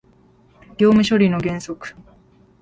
[0.79, 1.93] 業務処理の原則